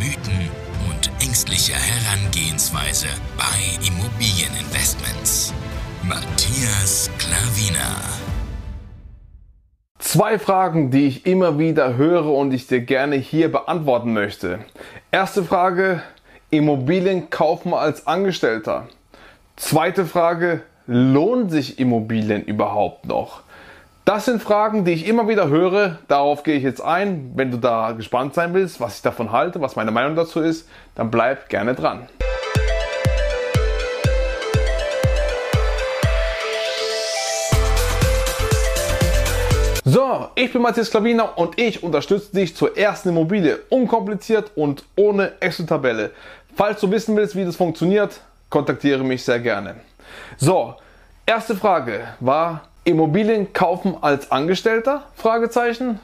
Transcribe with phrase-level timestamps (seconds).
[0.00, 0.48] Mythen
[0.88, 5.52] und ängstliche Herangehensweise bei Immobilieninvestments.
[6.02, 8.00] Matthias Klavina.
[9.98, 14.60] Zwei Fragen, die ich immer wieder höre und ich dir gerne hier beantworten möchte.
[15.10, 16.00] Erste Frage,
[16.48, 18.88] Immobilien kaufen als Angestellter.
[19.56, 23.42] Zweite Frage, lohnt sich Immobilien überhaupt noch?
[24.12, 26.00] Das sind Fragen, die ich immer wieder höre.
[26.08, 27.30] Darauf gehe ich jetzt ein.
[27.36, 30.68] Wenn du da gespannt sein willst, was ich davon halte, was meine Meinung dazu ist,
[30.96, 32.08] dann bleib gerne dran.
[39.84, 43.60] So, ich bin Matthias Klaviner und ich unterstütze dich zur ersten Immobilie.
[43.68, 46.10] Unkompliziert und ohne Excel-Tabelle.
[46.56, 49.76] Falls du wissen willst, wie das funktioniert, kontaktiere mich sehr gerne.
[50.36, 50.74] So,
[51.26, 55.04] erste Frage war Immobilien kaufen als Angestellter?
[55.14, 56.00] Fragezeichen.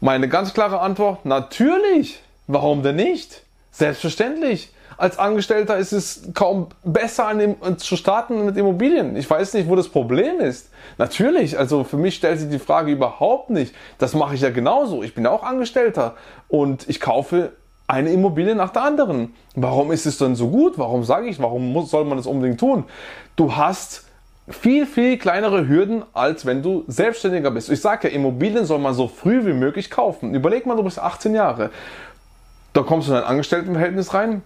[0.00, 2.22] Meine ganz klare Antwort, natürlich.
[2.46, 3.42] Warum denn nicht?
[3.72, 9.16] Selbstverständlich als Angestellter ist es kaum besser an zu starten mit Immobilien.
[9.16, 10.68] Ich weiß nicht, wo das Problem ist.
[10.98, 13.74] Natürlich, also für mich stellt sich die Frage überhaupt nicht.
[13.96, 15.02] Das mache ich ja genauso.
[15.02, 16.16] Ich bin auch Angestellter
[16.48, 17.52] und ich kaufe
[17.86, 19.34] eine Immobilie nach der anderen.
[19.54, 20.76] Warum ist es denn so gut?
[20.76, 22.84] Warum sage ich, warum muss, soll man das unbedingt tun?
[23.36, 24.04] Du hast
[24.50, 27.70] viel, viel kleinere Hürden, als wenn du Selbstständiger bist.
[27.70, 30.34] Ich sage ja, Immobilien soll man so früh wie möglich kaufen.
[30.34, 31.70] Überleg mal, du bist 18 Jahre.
[32.72, 34.42] Da kommst du in ein Angestelltenverhältnis rein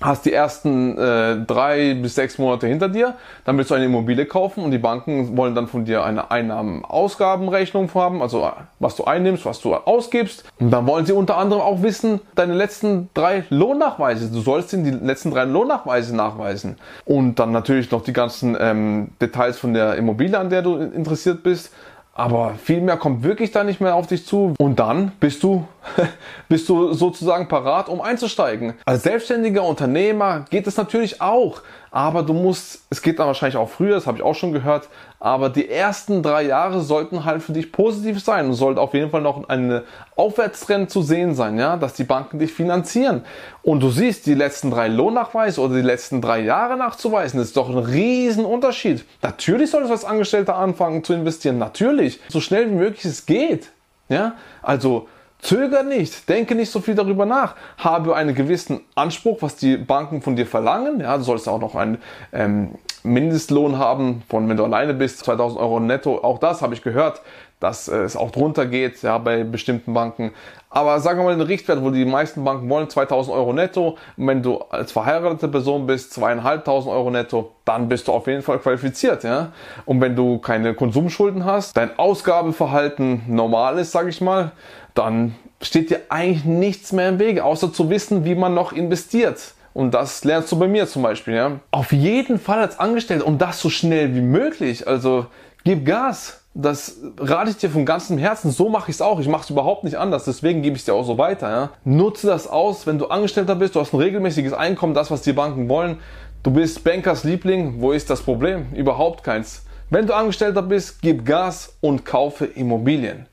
[0.00, 4.24] hast die ersten äh, drei bis sechs Monate hinter dir, dann willst du eine Immobilie
[4.24, 9.04] kaufen und die Banken wollen dann von dir eine Einnahmen-Ausgabenrechnung haben, also äh, was du
[9.04, 10.44] einnimmst, was du ausgibst.
[10.58, 14.30] Und dann wollen sie unter anderem auch wissen, deine letzten drei Lohnnachweise.
[14.30, 16.76] Du sollst ihnen die letzten drei Lohnnachweise nachweisen.
[17.04, 21.42] Und dann natürlich noch die ganzen ähm, Details von der Immobilie, an der du interessiert
[21.42, 21.72] bist.
[22.12, 24.54] Aber viel mehr kommt wirklich da nicht mehr auf dich zu.
[24.58, 25.66] Und dann bist du,
[26.48, 28.74] bist du sozusagen parat, um einzusteigen.
[28.84, 31.62] Als selbstständiger Unternehmer geht es natürlich auch.
[31.92, 34.88] Aber du musst, es geht dann wahrscheinlich auch früher, das habe ich auch schon gehört,
[35.18, 39.10] aber die ersten drei Jahre sollten halt für dich positiv sein und sollte auf jeden
[39.10, 39.82] Fall noch eine
[40.14, 43.24] Aufwärtstrend zu sehen sein, ja, dass die Banken dich finanzieren.
[43.62, 47.68] Und du siehst, die letzten drei Lohnnachweise oder die letzten drei Jahre nachzuweisen, ist doch
[47.68, 49.04] ein Riesenunterschied.
[49.20, 53.72] Natürlich solltest du als Angestellter anfangen zu investieren, natürlich, so schnell wie möglich es geht,
[54.08, 55.08] ja, also
[55.42, 60.22] Zöger nicht, denke nicht so viel darüber nach, habe einen gewissen Anspruch, was die Banken
[60.22, 61.00] von dir verlangen.
[61.00, 61.98] Ja, du sollst auch noch einen
[62.32, 66.18] ähm, Mindestlohn haben, von wenn du alleine bist, 2000 Euro netto.
[66.22, 67.22] Auch das habe ich gehört,
[67.60, 70.32] dass es auch drunter geht, ja, bei bestimmten Banken.
[70.70, 73.98] Aber sagen wir mal den Richtwert, wo die meisten Banken wollen, 2000 Euro netto.
[74.16, 78.42] Und wenn du als verheiratete Person bist, zweieinhalbtausend Euro netto, dann bist du auf jeden
[78.42, 79.52] Fall qualifiziert, ja.
[79.84, 84.52] Und wenn du keine Konsumschulden hast, dein Ausgabeverhalten normal ist, sage ich mal,
[84.94, 89.54] dann steht dir eigentlich nichts mehr im Wege, außer zu wissen, wie man noch investiert.
[89.72, 91.34] Und das lernst du bei mir zum Beispiel.
[91.34, 91.60] Ja?
[91.70, 94.86] Auf jeden Fall als Angestellter und das so schnell wie möglich.
[94.86, 95.26] Also
[95.64, 96.39] gib Gas.
[96.52, 98.50] Das rate ich dir von ganzem Herzen.
[98.50, 99.20] So mache ich es auch.
[99.20, 100.24] Ich mache es überhaupt nicht anders.
[100.24, 101.48] Deswegen gebe ich es dir auch so weiter.
[101.48, 101.70] Ja?
[101.84, 103.76] Nutze das aus, wenn du Angestellter bist.
[103.76, 105.98] Du hast ein regelmäßiges Einkommen, das, was die Banken wollen.
[106.42, 107.80] Du bist Bankers Liebling.
[107.80, 108.72] Wo ist das Problem?
[108.74, 109.64] Überhaupt keins.
[109.90, 113.26] Wenn du Angestellter bist, gib Gas und kaufe Immobilien.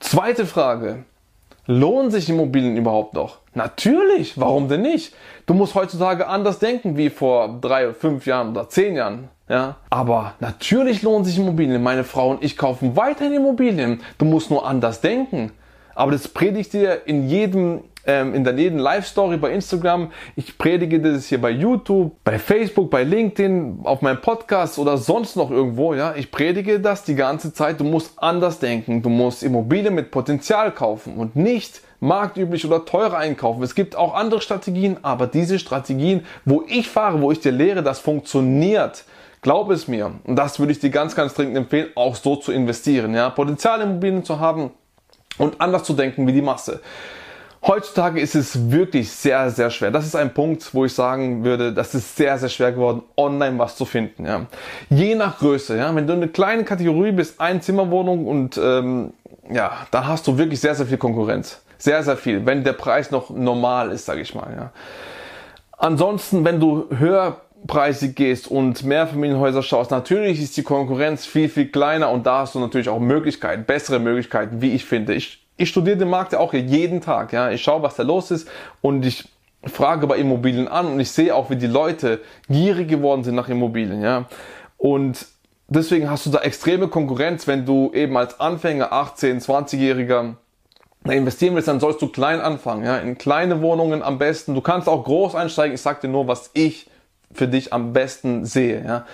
[0.00, 1.04] Zweite Frage.
[1.66, 3.38] Lohnen sich Immobilien überhaupt noch?
[3.54, 5.14] Natürlich, warum denn nicht?
[5.46, 9.28] Du musst heutzutage anders denken wie vor drei, fünf Jahren oder zehn Jahren.
[9.52, 11.82] Ja, aber natürlich lohnen sich Immobilien.
[11.82, 14.00] Meine Frau und ich kaufen weiterhin Immobilien.
[14.16, 15.52] Du musst nur anders denken.
[15.94, 20.10] Aber das predigt dir in jedem ähm, in der jeden Live-Story bei Instagram.
[20.36, 25.36] Ich predige das hier bei YouTube, bei Facebook, bei LinkedIn, auf meinem Podcast oder sonst
[25.36, 25.92] noch irgendwo.
[25.92, 27.78] Ja, ich predige das die ganze Zeit.
[27.78, 29.02] Du musst anders denken.
[29.02, 33.62] Du musst Immobilien mit Potenzial kaufen und nicht marktüblich oder teurer einkaufen.
[33.62, 37.82] Es gibt auch andere Strategien, aber diese Strategien, wo ich fahre, wo ich dir lehre,
[37.82, 39.04] das funktioniert.
[39.42, 40.12] Glaub es mir.
[40.24, 43.14] Und das würde ich dir ganz, ganz dringend empfehlen, auch so zu investieren.
[43.14, 44.70] Ja, Potenzialimmobilien zu haben
[45.36, 46.80] und anders zu denken wie die Masse.
[47.64, 49.92] Heutzutage ist es wirklich sehr, sehr schwer.
[49.92, 53.56] Das ist ein Punkt, wo ich sagen würde, das ist sehr, sehr schwer geworden, online
[53.58, 54.26] was zu finden.
[54.26, 54.46] Ja.
[54.90, 55.94] Je nach Größe, ja.
[55.94, 59.12] wenn du eine kleine Kategorie bist, Einzimmerwohnung und ähm,
[59.48, 61.60] ja, dann hast du wirklich sehr, sehr viel Konkurrenz.
[61.78, 64.52] Sehr, sehr viel, wenn der Preis noch normal ist, sage ich mal.
[64.56, 64.72] Ja.
[65.78, 66.86] Ansonsten, wenn du
[67.62, 72.54] höherpreisig gehst und Mehrfamilienhäuser schaust, natürlich ist die Konkurrenz viel, viel kleiner und da hast
[72.54, 75.14] du natürlich auch Möglichkeiten, bessere Möglichkeiten, wie ich finde.
[75.14, 77.32] Ich, ich studiere den Markt ja auch jeden Tag.
[77.32, 77.50] Ja.
[77.50, 78.48] Ich schaue, was da los ist
[78.80, 79.28] und ich
[79.64, 83.48] frage bei Immobilien an und ich sehe auch, wie die Leute gierig geworden sind nach
[83.48, 84.02] Immobilien.
[84.02, 84.26] Ja.
[84.76, 85.26] Und
[85.68, 90.34] deswegen hast du da extreme Konkurrenz, wenn du eben als Anfänger, 18, 20-Jähriger,
[91.04, 94.54] investieren willst, dann sollst du klein anfangen, ja, in kleine Wohnungen am besten.
[94.54, 95.74] Du kannst auch groß einsteigen.
[95.74, 96.86] Ich sag dir nur, was ich
[97.34, 99.06] für dich am besten sehe, ja.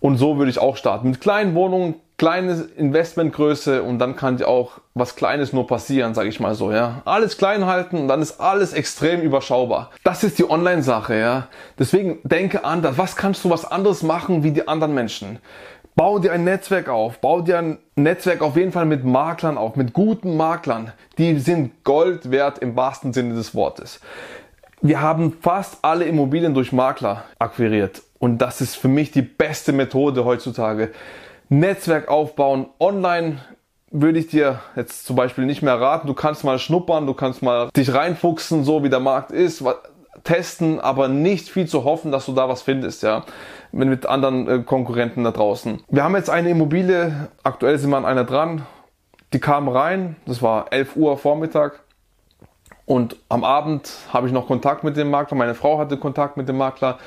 [0.00, 1.10] Und so würde ich auch starten.
[1.10, 6.28] Mit kleinen Wohnungen, kleine Investmentgröße und dann kann dir auch was Kleines nur passieren, sage
[6.28, 7.02] ich mal so, ja.
[7.04, 9.90] Alles klein halten und dann ist alles extrem überschaubar.
[10.04, 11.48] Das ist die Online-Sache, ja.
[11.78, 12.98] Deswegen denke anders.
[12.98, 15.38] Was kannst du was anderes machen wie die anderen Menschen?
[15.94, 17.18] Bau dir ein Netzwerk auf.
[17.18, 20.92] Bau dir ein Netzwerk auf jeden Fall mit Maklern auf, mit guten Maklern.
[21.18, 24.00] Die sind Gold wert im wahrsten Sinne des Wortes.
[24.84, 28.02] Wir haben fast alle Immobilien durch Makler akquiriert.
[28.18, 30.90] Und das ist für mich die beste Methode heutzutage.
[31.48, 32.66] Netzwerk aufbauen.
[32.80, 33.38] Online
[33.92, 36.08] würde ich dir jetzt zum Beispiel nicht mehr raten.
[36.08, 39.64] Du kannst mal schnuppern, du kannst mal dich reinfuchsen, so wie der Markt ist
[40.24, 43.24] testen, aber nicht viel zu hoffen, dass du da was findest, ja,
[43.72, 45.82] mit anderen äh, Konkurrenten da draußen.
[45.88, 48.66] Wir haben jetzt eine Immobilie, aktuell sind wir an einer dran,
[49.32, 51.80] die kam rein, das war 11 Uhr Vormittag
[52.84, 56.48] und am Abend habe ich noch Kontakt mit dem Makler, meine Frau hatte Kontakt mit
[56.48, 56.98] dem Makler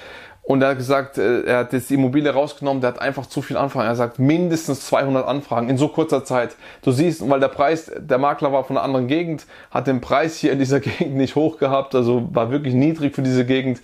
[0.45, 3.41] und er hat gesagt, äh, er hat jetzt die Immobilie rausgenommen, der hat einfach zu
[3.41, 3.87] viel Anfragen.
[3.87, 6.55] Er sagt mindestens 200 Anfragen in so kurzer Zeit.
[6.83, 10.37] Du siehst, weil der Preis, der Makler war von einer anderen Gegend, hat den Preis
[10.37, 13.81] hier in dieser Gegend nicht hoch gehabt, also war wirklich niedrig für diese Gegend.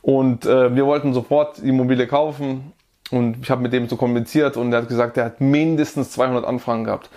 [0.00, 2.72] Und äh, wir wollten sofort die Immobilie kaufen
[3.10, 6.46] und ich habe mit dem so kommuniziert und er hat gesagt, er hat mindestens 200
[6.46, 7.10] Anfragen gehabt.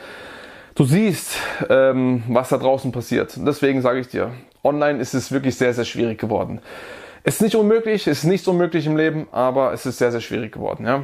[0.73, 1.35] Du siehst,
[1.69, 3.33] ähm, was da draußen passiert.
[3.37, 4.31] Deswegen sage ich dir,
[4.63, 6.61] online ist es wirklich sehr, sehr schwierig geworden.
[7.23, 10.21] Es ist nicht unmöglich, es ist nicht unmöglich im Leben, aber es ist sehr, sehr
[10.21, 10.85] schwierig geworden.
[10.85, 11.03] Ja?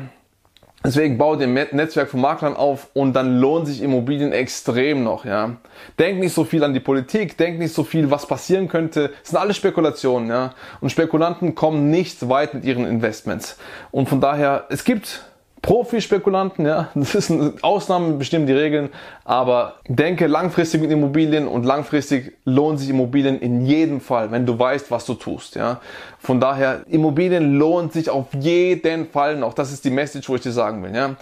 [0.86, 5.25] Deswegen baue dir ein Netzwerk von Maklern auf und dann lohnen sich Immobilien extrem noch.
[5.25, 5.58] Ja?
[6.00, 9.12] Denk nicht so viel an die Politik, denk nicht so viel, was passieren könnte.
[9.22, 10.30] Es sind alles Spekulationen.
[10.30, 10.54] Ja?
[10.80, 13.58] Und Spekulanten kommen nicht weit mit ihren Investments.
[13.92, 15.25] Und von daher, es gibt
[15.62, 18.89] Profispekulanten, ja, das ist eine Ausnahme, bestimmen die Regeln,
[19.25, 24.57] aber denke langfristig mit Immobilien und langfristig lohnen sich Immobilien in jedem Fall, wenn du
[24.57, 25.81] weißt, was du tust, ja.
[26.19, 29.54] Von daher, Immobilien lohnt sich auf jeden Fall noch.
[29.54, 31.15] Das ist die Message, wo ich dir sagen will, ja.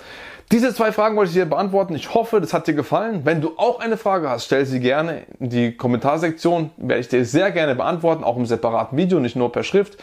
[0.51, 1.95] Diese zwei Fragen wollte ich dir beantworten.
[1.95, 3.21] Ich hoffe, das hat dir gefallen.
[3.23, 6.69] Wenn du auch eine Frage hast, stell sie gerne in die Kommentarsektion.
[6.77, 9.97] Werde ich dir sehr gerne beantworten, auch im separaten Video, nicht nur per Schrift.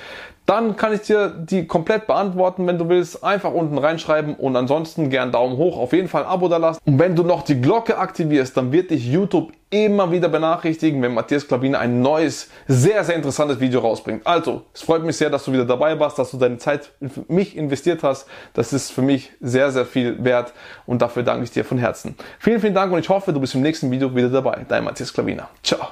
[0.44, 3.22] Dann kann ich dir die komplett beantworten, wenn du willst.
[3.22, 6.80] Einfach unten reinschreiben und ansonsten gern Daumen hoch, auf jeden Fall Abo da lassen.
[6.84, 11.14] Und wenn du noch die Glocke aktivierst, dann wird dich YouTube immer wieder benachrichtigen, wenn
[11.14, 14.26] Matthias Klabine ein neues, sehr, sehr interessantes Video rausbringt.
[14.26, 17.24] Also, es freut mich sehr, dass du wieder dabei warst, dass du deine Zeit für
[17.28, 18.28] mich investiert hast.
[18.52, 20.52] Das ist für mich sehr, sehr viel wert
[20.86, 22.14] und dafür danke ich dir von Herzen.
[22.38, 24.64] Vielen, vielen Dank und ich hoffe, du bist im nächsten Video wieder dabei.
[24.68, 25.48] Dein Matthias Klabiner.
[25.62, 25.88] Ciao.